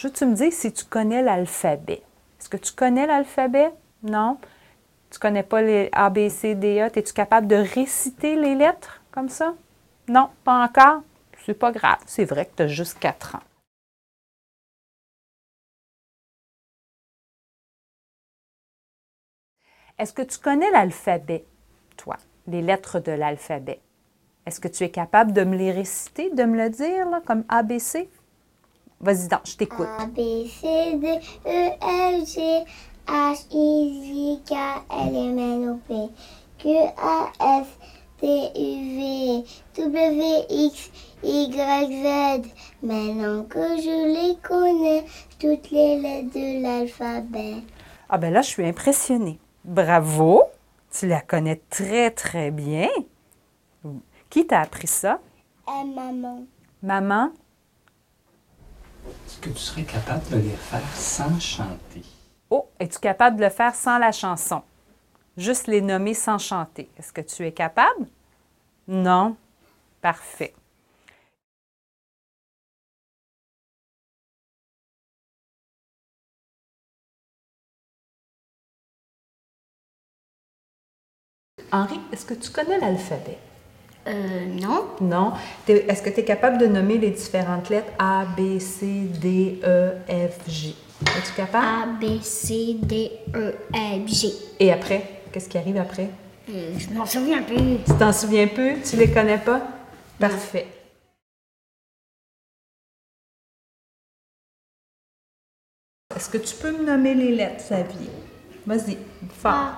Je 0.00 0.06
veux 0.06 0.14
que 0.14 0.18
tu 0.18 0.24
me 0.24 0.34
dises 0.34 0.56
si 0.56 0.72
tu 0.72 0.86
connais 0.86 1.20
l'alphabet. 1.20 2.02
Est-ce 2.38 2.48
que 2.48 2.56
tu 2.56 2.72
connais 2.72 3.06
l'alphabet? 3.06 3.70
Non? 4.02 4.38
Tu 5.10 5.18
connais 5.18 5.42
pas 5.42 5.60
les 5.60 5.90
A, 5.92 6.08
B, 6.08 6.30
C, 6.30 6.54
D, 6.54 6.80
E? 6.80 6.98
Es-tu 6.98 7.12
capable 7.12 7.46
de 7.46 7.56
réciter 7.56 8.34
les 8.34 8.54
lettres 8.54 9.02
comme 9.10 9.28
ça? 9.28 9.54
Non, 10.08 10.30
pas 10.42 10.64
encore? 10.64 11.02
C'est 11.44 11.52
pas 11.52 11.70
grave. 11.70 11.98
C'est 12.06 12.24
vrai 12.24 12.46
que 12.46 12.56
tu 12.56 12.62
as 12.62 12.68
juste 12.68 12.98
4 12.98 13.34
ans. 13.34 13.42
Est-ce 19.98 20.14
que 20.14 20.22
tu 20.22 20.38
connais 20.38 20.70
l'alphabet, 20.70 21.44
toi, 21.98 22.16
les 22.46 22.62
lettres 22.62 23.00
de 23.00 23.12
l'alphabet? 23.12 23.80
Est-ce 24.46 24.60
que 24.60 24.68
tu 24.68 24.82
es 24.82 24.90
capable 24.90 25.34
de 25.34 25.44
me 25.44 25.58
les 25.58 25.72
réciter, 25.72 26.30
de 26.30 26.44
me 26.44 26.56
le 26.56 26.70
dire, 26.70 27.06
là, 27.10 27.20
comme 27.26 27.44
ABC? 27.50 28.08
Vas-y 29.00 29.28
donc, 29.28 29.40
je 29.44 29.56
t'écoute. 29.56 29.88
A, 29.98 30.06
B, 30.06 30.46
C, 30.46 30.96
D, 30.96 31.20
E, 31.46 31.70
F, 31.80 32.28
G, 32.28 32.64
H, 33.06 33.46
I, 33.50 34.02
J, 34.04 34.40
K, 34.46 34.52
L, 34.90 35.16
M, 35.16 35.38
N, 35.38 35.68
O, 35.70 35.80
P, 35.88 36.10
Q, 36.58 36.68
A, 36.98 37.32
S, 37.60 37.66
T, 38.20 38.26
U, 38.26 38.68
V, 38.96 39.44
W, 39.76 40.44
X, 40.50 40.90
Y, 41.22 42.42
Z. 42.42 42.50
Maintenant 42.82 43.44
que 43.44 43.58
je 43.58 44.06
les 44.14 44.36
connais, 44.42 45.04
toutes 45.38 45.70
les 45.70 45.98
lettres 45.98 46.34
de 46.34 46.62
l'alphabet. 46.62 47.62
Ah 48.08 48.18
ben 48.18 48.32
là, 48.32 48.42
je 48.42 48.48
suis 48.48 48.66
impressionnée. 48.66 49.38
Bravo! 49.64 50.42
Tu 50.92 51.06
la 51.06 51.20
connais 51.20 51.60
très, 51.70 52.10
très 52.10 52.50
bien. 52.50 52.88
Qui 54.28 54.46
t'a 54.46 54.60
appris 54.60 54.88
ça? 54.88 55.20
Et 55.68 55.84
maman. 55.86 56.44
Maman? 56.82 57.30
Est-ce 59.06 59.38
que 59.38 59.50
tu 59.50 59.58
serais 59.58 59.84
capable 59.84 60.28
de 60.30 60.36
les 60.36 60.50
faire 60.50 60.94
sans 60.94 61.40
chanter? 61.40 62.02
Oh, 62.50 62.68
es-tu 62.78 62.98
capable 62.98 63.36
de 63.36 63.44
le 63.44 63.50
faire 63.50 63.74
sans 63.74 63.98
la 63.98 64.12
chanson? 64.12 64.62
Juste 65.36 65.66
les 65.68 65.80
nommer 65.80 66.14
sans 66.14 66.38
chanter. 66.38 66.90
Est-ce 66.98 67.12
que 67.12 67.20
tu 67.20 67.46
es 67.46 67.52
capable? 67.52 68.06
Non? 68.88 69.36
Parfait. 70.02 70.54
Henri, 81.72 82.00
est-ce 82.12 82.26
que 82.26 82.34
tu 82.34 82.50
connais 82.50 82.78
l'alphabet? 82.78 83.38
Euh, 84.06 84.46
non. 84.60 84.86
Non. 85.00 85.32
Est-ce 85.68 86.02
que 86.02 86.10
tu 86.10 86.20
es 86.20 86.24
capable 86.24 86.58
de 86.58 86.66
nommer 86.66 86.98
les 86.98 87.10
différentes 87.10 87.68
lettres 87.68 87.92
A, 87.98 88.24
B, 88.36 88.58
C, 88.58 88.86
D, 89.20 89.60
E, 89.64 89.92
F, 90.08 90.48
G? 90.48 90.74
Es-tu 91.02 91.32
capable? 91.36 91.66
A, 91.66 91.86
B, 92.00 92.20
C, 92.22 92.76
D, 92.80 93.10
E, 93.34 93.54
F, 93.72 94.08
G. 94.08 94.32
Et 94.58 94.72
après? 94.72 95.02
Qu'est-ce 95.32 95.48
qui 95.48 95.58
arrive 95.58 95.76
après? 95.76 96.08
Euh, 96.48 96.72
je 96.78 96.92
m'en 96.94 97.06
souviens 97.06 97.42
plus. 97.42 97.78
Tu 97.86 97.92
t'en 97.98 98.12
souviens 98.12 98.48
peu? 98.48 98.72
Tu 98.84 98.96
les 98.96 99.10
connais 99.10 99.38
pas? 99.38 99.60
Parfait. 100.18 100.66
Est-ce 106.16 106.28
que 106.28 106.38
tu 106.38 106.56
peux 106.56 106.72
me 106.72 106.84
nommer 106.84 107.14
les 107.14 107.34
lettres, 107.34 107.64
Xavier? 107.64 108.10
Vas-y, 108.66 108.98
fort. 109.38 109.52
A, 109.52 109.76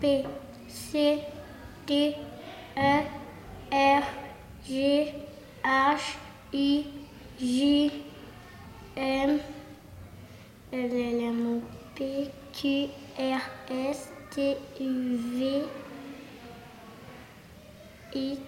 B, 0.00 0.24
C, 0.68 1.18
D, 1.86 2.14
E, 2.78 3.00
R, 3.72 4.02
G, 4.66 5.14
H, 5.64 6.16
I, 6.52 6.84
J, 7.38 7.90
M, 8.96 9.40
L, 10.70 10.92
L, 10.92 11.20
M, 11.20 11.62
P, 11.94 12.30
Q, 12.52 12.90
R, 13.18 13.40
S, 13.70 14.08
T, 14.30 14.58
U, 14.78 15.16
V, 15.38 15.64
X, 18.12 18.40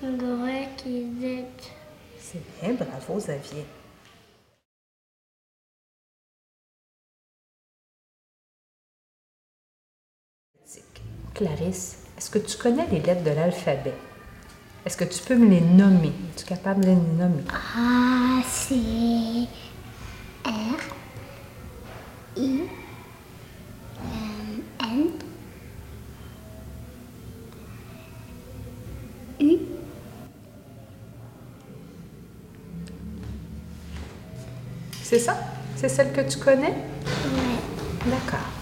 Y, 0.00 0.68
Z. 1.20 1.46
C'est 2.20 2.42
bien, 2.60 2.74
bravo, 2.74 3.18
Xavier. 3.18 3.64
Clarisse, 11.34 12.07
est-ce 12.18 12.30
que 12.30 12.38
tu 12.40 12.58
connais 12.58 12.86
les 12.90 12.98
lettres 12.98 13.22
de 13.22 13.30
l'alphabet? 13.30 13.94
Est-ce 14.84 14.96
que 14.96 15.04
tu 15.04 15.20
peux 15.22 15.36
me 15.36 15.48
les 15.48 15.60
nommer? 15.60 16.08
Es-tu 16.34 16.44
capable 16.46 16.80
de 16.80 16.88
les 16.88 16.94
nommer? 16.96 17.44
A, 17.48 18.42
C, 18.44 18.74
R, 20.44 20.50
I, 22.36 22.60
M, 24.02 24.62
N, 24.80 25.10
U, 29.40 29.58
C'est 35.02 35.20
ça? 35.20 35.36
C'est 35.76 35.88
celle 35.88 36.12
que 36.12 36.20
tu 36.20 36.38
connais? 36.38 36.74
ouais. 36.74 38.10
D'accord. 38.10 38.57